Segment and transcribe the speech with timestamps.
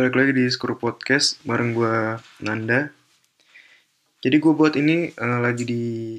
[0.00, 2.88] balik lagi di Skuru Podcast bareng gue Nanda.
[4.24, 6.16] Jadi gue buat ini eh, lagi di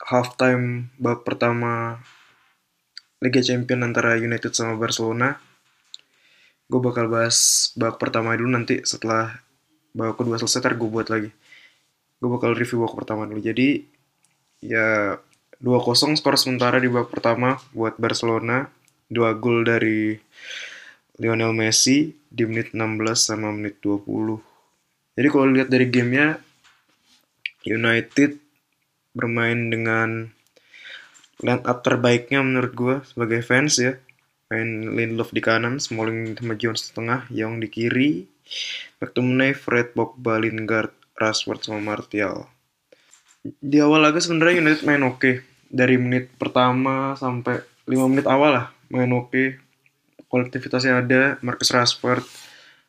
[0.00, 2.00] halftime babak pertama
[3.20, 5.36] Liga Champion antara United sama Barcelona.
[6.64, 9.36] Gue bakal bahas babak pertama dulu nanti setelah
[9.92, 11.28] babak kedua selesai ntar gue buat lagi.
[12.16, 13.44] Gue bakal review babak pertama dulu.
[13.44, 13.84] Jadi
[14.64, 15.20] ya
[15.60, 18.72] 2-0 skor sementara di babak pertama buat Barcelona.
[19.12, 20.16] Dua gol dari
[21.14, 24.02] Lionel Messi di menit 16 sama menit 20.
[25.14, 26.42] Jadi kalau lihat dari gamenya,
[27.62, 28.42] United
[29.14, 30.26] bermain dengan
[31.38, 33.94] line up terbaiknya menurut gue sebagai fans ya.
[34.50, 38.26] Main Lindelof di kanan, Smalling sama Jones di tengah, Young di kiri,
[38.98, 42.50] McTominay, Fred, Pogba, Lingard, Rashford sama Martial.
[43.40, 45.46] Di awal laga sebenarnya United main oke.
[45.70, 49.63] Dari menit pertama sampai 5 menit awal lah main oke
[50.34, 52.26] kolektivitasnya ada Marcus Rashford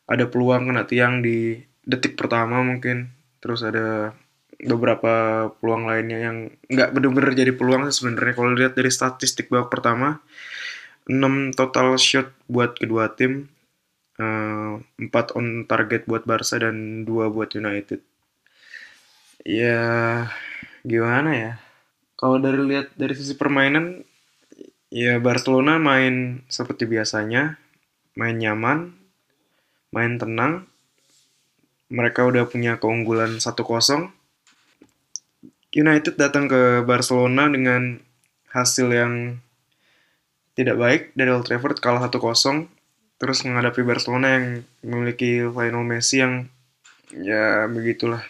[0.06, 3.10] ada peluang kena tiang di detik pertama mungkin.
[3.42, 4.14] Terus ada
[4.56, 6.38] beberapa peluang lainnya yang
[6.72, 8.34] nggak bener-bener jadi peluang sebenarnya.
[8.34, 10.22] Kalau lihat dari statistik babak pertama
[11.06, 13.50] 6 total shot buat kedua tim
[14.18, 18.02] uh, 4 on target buat Barca dan 2 buat United.
[19.46, 19.86] Ya
[20.82, 21.54] gimana ya?
[22.18, 24.02] Kalau dari lihat dari sisi permainan
[24.96, 27.60] Ya Barcelona main seperti biasanya,
[28.16, 28.96] main nyaman,
[29.92, 30.72] main tenang.
[31.92, 33.60] Mereka udah punya keunggulan 1-0.
[35.76, 38.00] United datang ke Barcelona dengan
[38.56, 39.44] hasil yang
[40.56, 42.72] tidak baik dari Old Trafford kalah 1-0
[43.20, 44.46] terus menghadapi Barcelona yang
[44.80, 46.48] memiliki Lionel Messi yang
[47.12, 48.24] ya begitulah.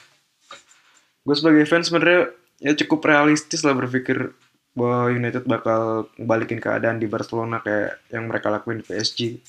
[1.21, 4.33] Gue sebagai fans sebenarnya ya cukup realistis lah berpikir
[4.75, 9.39] bahwa United bakal balikin keadaan di Barcelona kayak yang mereka lakuin di PSG.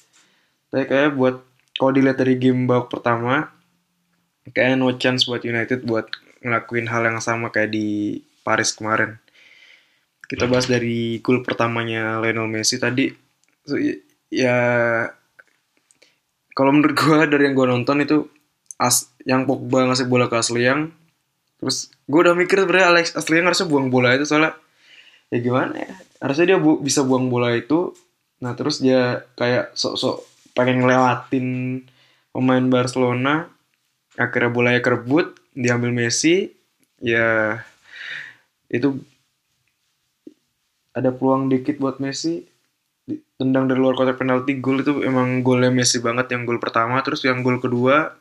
[0.70, 1.42] Tapi kayak buat
[1.76, 3.50] kalau dilihat dari game babak pertama,
[4.54, 6.08] kayak no chance buat United buat
[6.40, 9.18] ngelakuin hal yang sama kayak di Paris kemarin.
[10.26, 13.10] Kita bahas dari gol pertamanya Lionel Messi tadi.
[13.66, 13.74] So,
[14.30, 14.56] ya
[16.56, 18.26] kalau menurut gue dari yang gue nonton itu
[18.80, 20.92] as yang Pogba ngasih bola ke Asliang
[21.56, 24.56] terus gue udah mikir sebenarnya Alex Asliang harusnya buang bola itu soalnya
[25.30, 25.92] ya gimana ya?
[26.22, 27.92] Harusnya dia bu bisa buang bola itu.
[28.40, 30.24] Nah terus dia kayak sok-sok
[30.56, 31.46] pengen ngelewatin
[32.32, 33.48] pemain Barcelona.
[34.16, 36.52] Akhirnya bolanya kerebut diambil Messi.
[37.00, 37.60] Ya
[38.72, 39.00] itu
[40.96, 42.48] ada peluang dikit buat Messi.
[43.36, 46.96] Tendang dari luar kotak penalti gol itu emang golnya Messi banget yang gol pertama.
[47.04, 48.16] Terus yang gol kedua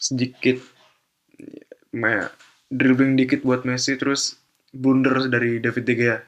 [0.00, 0.56] sedikit
[1.92, 2.32] ya,
[2.72, 4.00] dribbling dikit buat Messi.
[4.00, 4.39] Terus
[4.70, 6.18] blunder dari David De Gea.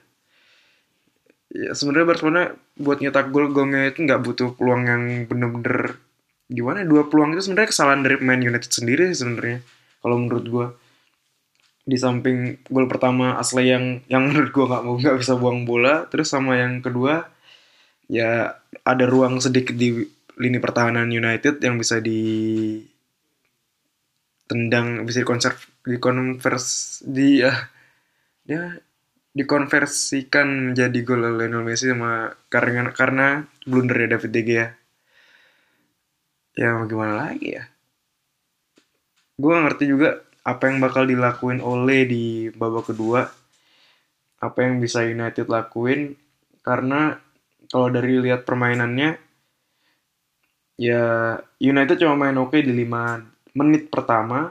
[1.52, 2.42] Ya sebenarnya Barcelona
[2.80, 6.00] buat nyetak gol gongnya itu nggak butuh peluang yang bener-bener
[6.52, 9.64] gimana dua peluang itu sebenarnya kesalahan dari pemain United sendiri sebenarnya
[10.04, 10.66] kalau menurut gue
[11.82, 16.06] di samping gol pertama Asli yang yang menurut gue nggak mau nggak bisa buang bola
[16.06, 17.26] terus sama yang kedua
[18.06, 18.54] ya
[18.86, 20.04] ada ruang sedikit di
[20.38, 22.78] lini pertahanan United yang bisa di
[24.46, 25.58] tendang bisa dikonserv
[25.88, 27.52] dikonvers di ya
[28.42, 28.78] dia
[29.32, 33.26] dikonversikan menjadi gol Lionel Messi sama karena karena
[33.64, 34.68] blunder ya David De Gea.
[36.52, 37.64] Ya mau gimana lagi ya?
[39.40, 43.24] Gue ngerti juga apa yang bakal dilakuin oleh di babak kedua.
[44.42, 46.18] Apa yang bisa United lakuin
[46.60, 47.16] karena
[47.70, 49.16] kalau dari lihat permainannya
[50.76, 54.50] ya United cuma main oke okay di 5 menit pertama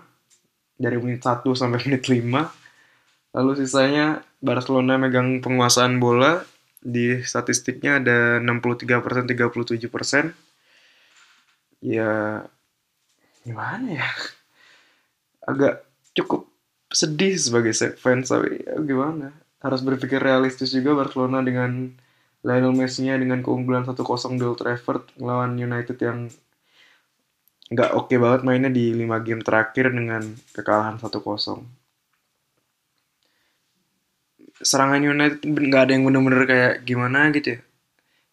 [0.79, 2.60] dari menit 1 sampai menit 5
[3.31, 6.43] Lalu sisanya Barcelona megang penguasaan bola
[6.83, 10.35] di statistiknya ada 63% 37%.
[11.81, 12.43] Ya
[13.47, 14.07] gimana ya?
[15.47, 16.51] Agak cukup
[16.91, 19.31] sedih sebagai fans tapi ya gimana?
[19.63, 21.87] Harus berpikir realistis juga Barcelona dengan
[22.41, 24.01] Lionel Messi-nya dengan keunggulan 1-0
[24.41, 26.27] di Old Trafford melawan United yang
[27.71, 31.80] nggak oke okay banget mainnya di 5 game terakhir dengan kekalahan 1-0
[34.61, 37.59] serangan United nggak ada yang bener-bener kayak gimana gitu ya.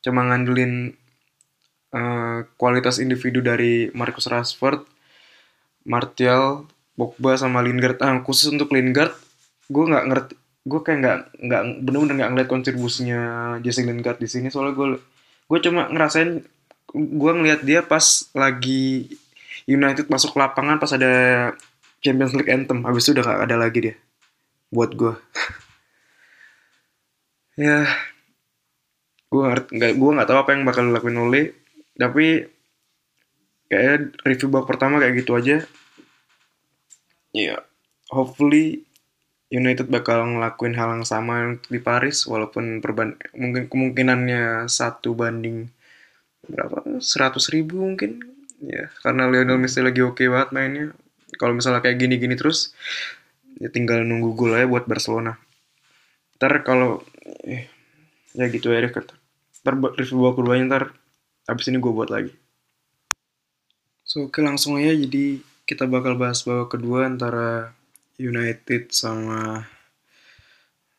[0.04, 0.94] Cuma ngandelin
[1.92, 4.84] uh, kualitas individu dari Marcus Rashford,
[5.88, 7.98] Martial, Pogba sama Lingard.
[8.00, 9.14] Ah, khusus untuk Lingard,
[9.70, 10.32] gue nggak ngerti,
[10.66, 13.20] gue kayak nggak nggak bener-bener nggak ngeliat kontribusinya
[13.64, 14.48] Jesse Lingard di sini.
[14.52, 14.88] Soalnya gue
[15.48, 16.44] gue cuma ngerasain
[16.94, 19.12] gue ngeliat dia pas lagi
[19.68, 21.12] United masuk lapangan pas ada
[22.00, 22.84] Champions League anthem.
[22.86, 23.96] Habis itu udah gak ada lagi dia
[24.68, 25.12] buat gue
[27.58, 27.82] ya
[29.28, 29.42] gue
[29.74, 31.44] nggak gue nggak tahu apa yang bakal dilakuin oleh
[31.98, 32.46] tapi
[33.68, 35.66] kayak review babak pertama kayak gitu aja.
[37.34, 37.60] Ya yeah,
[38.08, 38.88] hopefully
[39.52, 45.68] United bakal ngelakuin hal yang sama di Paris walaupun perban mungkin kemungkinannya satu banding
[46.48, 47.02] berapa?
[47.02, 48.22] Seratus ribu mungkin?
[48.62, 50.86] Ya karena Lionel Messi lagi oke okay banget mainnya.
[51.36, 52.72] Kalau misalnya kayak gini-gini terus
[53.60, 55.36] ya tinggal nunggu gol aja buat Barcelona.
[56.40, 57.02] Ntar kalau
[57.44, 57.68] eh,
[58.36, 59.12] ya gitu ya deket
[59.62, 60.84] ntar review babak keduanya ntar
[61.48, 62.32] abis ini gue buat lagi.
[64.04, 64.92] So oke langsung aja.
[64.96, 67.72] Jadi kita bakal bahas babak kedua antara
[68.20, 69.64] United sama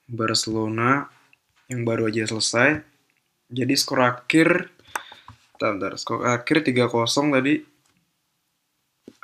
[0.09, 1.09] Barcelona.
[1.69, 2.81] Yang baru aja selesai.
[3.49, 4.69] Jadi skor akhir
[5.57, 5.93] bentar, bentar.
[5.97, 7.61] Skor akhir 3-0 tadi.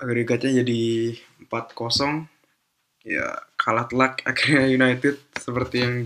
[0.01, 1.13] Agregatnya jadi
[1.49, 2.29] 4-0
[3.05, 6.01] ya kalah telak akhirnya United seperti yang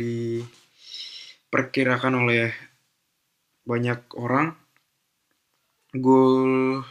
[1.49, 2.53] diperkirakan oleh
[3.65, 4.53] banyak orang
[5.97, 6.85] gol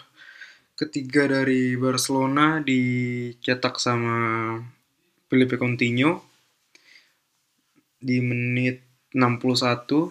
[0.74, 4.58] ketiga dari Barcelona dicetak sama
[5.30, 6.26] Felipe Coutinho
[8.02, 8.82] di menit
[9.14, 10.10] 61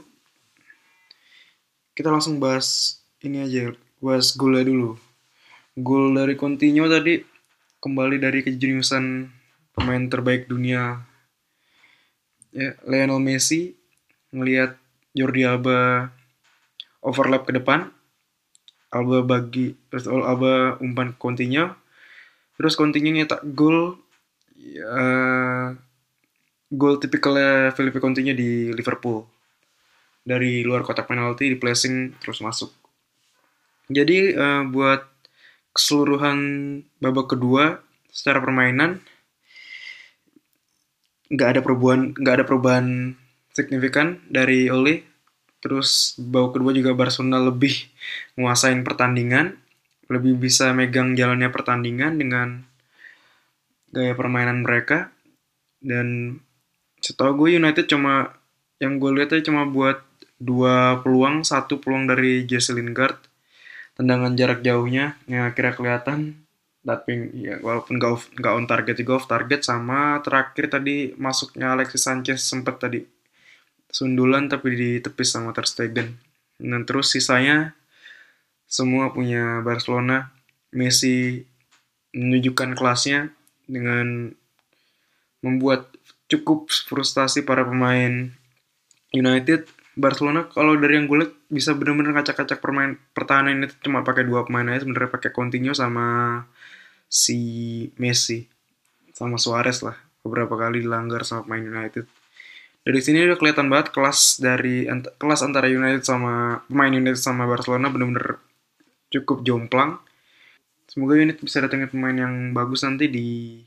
[1.92, 4.96] kita langsung bahas ini aja bahas golnya dulu.
[5.76, 7.20] Gol dari Coutinho tadi
[7.84, 9.28] kembali dari kejeniusan
[9.76, 11.04] pemain terbaik dunia
[12.56, 13.77] ya Lionel Messi
[14.38, 14.78] ngelihat
[15.18, 16.14] Jordi Alba
[17.02, 17.90] overlap ke depan
[18.94, 21.74] Alba bagi terus Alba umpan Coutinho
[22.56, 23.98] terus Coutinho nyetak gol
[24.58, 25.74] ya,
[26.72, 29.24] gol tipikalnya Felipe Coutinho di Liverpool.
[30.28, 32.68] Dari luar kotak penalti di placing terus masuk.
[33.88, 35.08] Jadi uh, buat
[35.72, 36.40] keseluruhan
[37.00, 37.80] babak kedua
[38.12, 39.00] secara permainan
[41.32, 43.16] nggak ada perubahan nggak ada perubahan
[43.58, 45.02] signifikan dari Oli
[45.58, 47.74] terus babak kedua juga Barcelona lebih
[48.38, 49.58] menguasain pertandingan
[50.08, 52.64] lebih bisa megang jalannya pertandingan dengan
[53.92, 55.12] gaya permainan mereka.
[55.84, 56.40] Dan
[57.00, 58.36] setahu gue United cuma
[58.80, 60.02] yang gue lihat cuma buat
[60.38, 63.20] dua peluang satu peluang dari Jesse Lingard.
[64.00, 66.20] Tendangan jarak jauhnya yang akhirnya kelihatan.
[66.88, 69.60] Tapi ya walaupun gak, gak on target juga off target.
[69.68, 73.17] Sama terakhir tadi masuknya Alexis Sanchez sempat tadi
[73.92, 76.20] sundulan tapi ditepis sama Ter Stegen.
[76.58, 77.78] Dan terus sisanya
[78.68, 80.34] semua punya Barcelona
[80.76, 81.46] Messi
[82.12, 83.32] menunjukkan kelasnya
[83.70, 84.36] dengan
[85.40, 85.94] membuat
[86.28, 88.36] cukup frustasi para pemain
[89.16, 89.70] United.
[89.98, 94.46] Barcelona kalau dari yang gue lihat bisa benar-benar ngacak-ngacak permain pertahanan ini cuma pakai dua
[94.46, 96.46] pemain aja sebenarnya pakai Coutinho sama
[97.10, 97.40] si
[97.98, 98.46] Messi.
[99.18, 102.06] Sama Suarez lah beberapa kali dilanggar sama pemain United
[102.88, 104.88] dari sini udah kelihatan banget kelas dari
[105.20, 108.40] kelas antara United sama pemain United sama Barcelona benar-benar
[109.12, 110.00] cukup jomplang
[110.88, 113.60] Semoga unit bisa datangin pemain yang bagus nanti di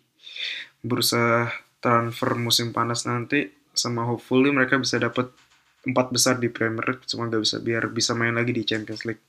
[0.80, 3.44] bursa transfer musim panas nanti
[3.76, 5.28] sama hopefully mereka bisa dapat
[5.84, 9.20] empat besar di Premier League cuma gak bisa biar bisa main lagi di Champions League.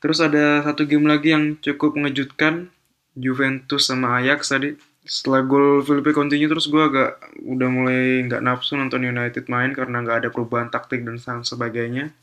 [0.00, 2.68] Terus ada satu game lagi yang cukup mengejutkan
[3.16, 4.76] Juventus sama Ajax tadi.
[5.10, 10.06] Setelah gol Felipe Coutinho terus gue agak udah mulai nggak nafsu nonton United main karena
[10.06, 12.14] nggak ada perubahan taktik dan sebagainya.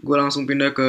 [0.00, 0.88] Gue langsung pindah ke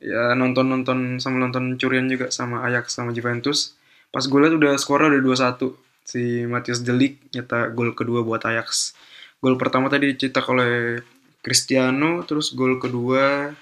[0.00, 3.76] ya nonton nonton sama nonton curian juga sama Ajax sama Juventus
[4.08, 8.40] pas gue liat udah skornya udah dua satu si Matthias Delik nyata gol kedua buat
[8.48, 8.96] Ajax
[9.44, 11.04] gol pertama tadi dicetak oleh
[11.44, 13.52] Cristiano terus gol kedua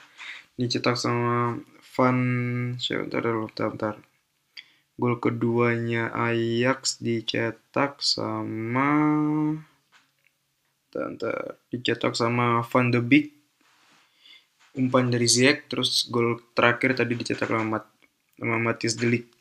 [0.54, 1.58] dicetak sama
[1.98, 2.18] Van
[2.78, 4.07] siapa bentar bentar, bentar.
[4.98, 8.90] Gol keduanya Ajax dicetak sama
[10.90, 13.30] bentar, dicetak sama Van de Beek.
[14.74, 17.84] Umpan dari Ziyech terus gol terakhir tadi dicetak sama, Mat
[18.38, 19.38] sama Matius Delik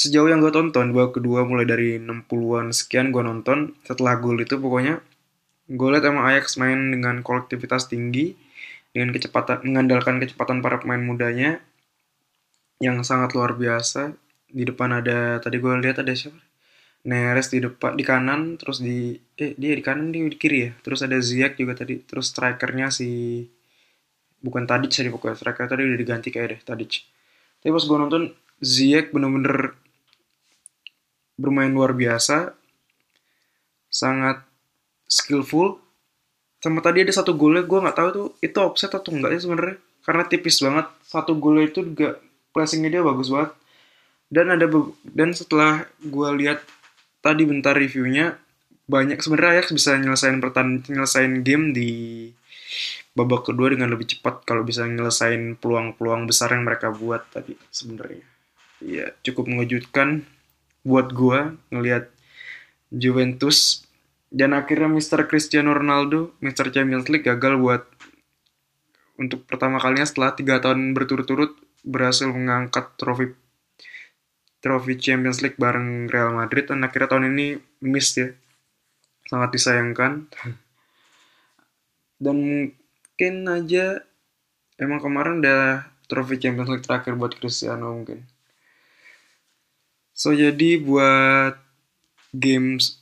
[0.00, 3.76] sejauh yang gue tonton babak kedua mulai dari 60-an sekian gue nonton.
[3.84, 5.02] Setelah gol itu pokoknya
[5.70, 8.34] gue liat emang Ajax main dengan kolektivitas tinggi
[8.90, 11.62] dengan kecepatan mengandalkan kecepatan para pemain mudanya
[12.82, 14.16] yang sangat luar biasa
[14.50, 16.38] di depan ada tadi gue lihat ada siapa?
[17.00, 20.70] Neres di depan di kanan terus di eh dia di kanan dia di kiri ya?
[20.84, 23.42] Terus ada Ziyech juga tadi terus strikernya si
[24.44, 27.08] bukan Tadic tadi pokoknya striker tadi udah diganti kayak deh Tadic.
[27.62, 28.22] Tapi pas gue nonton
[28.60, 29.72] Ziyech bener-bener
[31.40, 32.52] bermain luar biasa
[33.88, 34.44] sangat
[35.08, 35.80] skillful
[36.60, 39.76] sama tadi ada satu golnya gue nggak tahu tuh itu offset atau enggak ya sebenarnya?
[40.04, 42.20] Karena tipis banget satu golnya itu juga
[42.52, 43.56] placingnya dia bagus banget
[44.30, 44.66] dan ada
[45.10, 46.62] dan setelah gue lihat
[47.20, 48.38] tadi bentar reviewnya
[48.86, 51.90] banyak sebenarnya Ajax bisa nyelesain pertandingan nyelesain game di
[53.14, 58.22] babak kedua dengan lebih cepat kalau bisa nyelesain peluang-peluang besar yang mereka buat tadi sebenarnya.
[58.80, 60.24] Iya, cukup mengejutkan
[60.86, 62.08] buat gua ngelihat
[62.88, 63.84] Juventus
[64.30, 65.26] dan akhirnya Mr.
[65.26, 66.70] Cristiano Ronaldo, Mr.
[66.70, 67.82] Champions League gagal buat
[69.20, 71.52] untuk pertama kalinya setelah tiga tahun berturut-turut
[71.84, 73.36] berhasil mengangkat trofi
[74.60, 78.32] trofi Champions League bareng Real Madrid dan akhirnya tahun ini miss ya.
[79.26, 80.28] Sangat disayangkan.
[82.20, 84.04] Dan mungkin aja
[84.76, 88.28] emang kemarin udah trofi Champions League terakhir buat Cristiano mungkin.
[90.12, 91.56] So jadi buat
[92.36, 93.00] games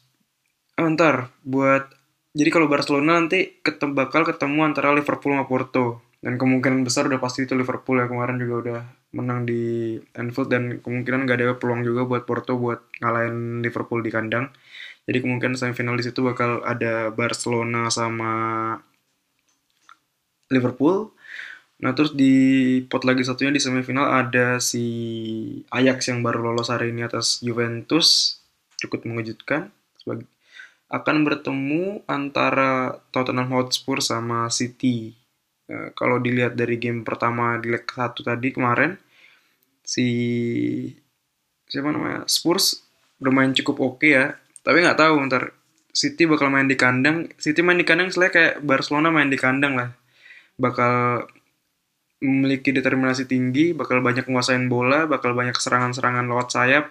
[0.78, 1.90] oh, ntar buat
[2.38, 6.06] jadi kalau Barcelona nanti ketemu bakal ketemu antara Liverpool sama Porto.
[6.18, 8.80] Dan kemungkinan besar udah pasti itu Liverpool ya kemarin juga udah
[9.12, 14.12] menang di Anfield dan kemungkinan gak ada peluang juga buat Porto buat ngalahin Liverpool di
[14.12, 14.52] kandang.
[15.08, 18.32] Jadi kemungkinan semifinal di situ bakal ada Barcelona sama
[20.52, 21.12] Liverpool.
[21.78, 22.34] Nah terus di
[22.84, 24.84] pot lagi satunya di semifinal ada si
[25.70, 28.40] Ajax yang baru lolos hari ini atas Juventus
[28.78, 29.70] cukup mengejutkan
[30.88, 35.12] akan bertemu antara Tottenham Hotspur sama City
[35.68, 38.96] Eh, kalau dilihat dari game pertama di leg satu tadi kemarin
[39.84, 40.08] si
[41.68, 42.80] siapa namanya Spurs
[43.20, 44.26] bermain cukup oke okay ya.
[44.64, 45.52] Tapi nggak tahu ntar
[45.92, 47.28] City bakal main di kandang.
[47.37, 49.90] City main di kandang selain kayak Barcelona main di kandang lah.
[50.56, 51.25] Bakal
[52.25, 56.90] memiliki determinasi tinggi bakal banyak menguasain bola bakal banyak serangan-serangan lewat sayap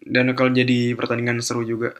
[0.00, 1.92] dan bakal jadi pertandingan seru juga.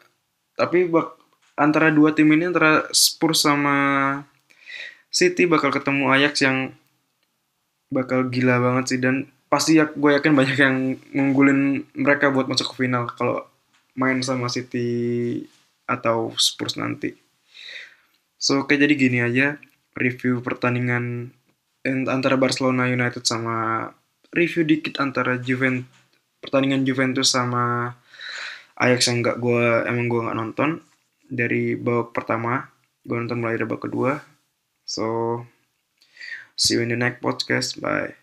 [0.56, 1.18] Tapi bak
[1.58, 3.76] antara dua tim ini antara Spurs sama
[5.08, 6.76] City bakal ketemu Ajax yang
[7.88, 9.00] bakal gila banget sih.
[9.00, 10.76] Dan pasti ya gue yakin banyak yang
[11.16, 13.44] ngunggulin mereka buat masuk ke final kalau
[13.96, 15.42] main sama City
[15.88, 17.16] atau Spurs nanti.
[18.38, 19.56] So oke jadi gini aja.
[19.98, 21.34] Review pertandingan
[22.06, 23.88] antara Barcelona United sama
[24.30, 25.88] review dikit antara Juventus
[26.38, 27.96] pertandingan Juventus sama
[28.78, 30.70] Ajax yang enggak gue emang gue nggak nonton.
[31.26, 32.68] Dari babak pertama
[33.02, 34.37] gue nonton mulai dari babak kedua
[34.88, 35.46] So,
[36.56, 37.80] see you in the next podcast.
[37.80, 38.14] Bye.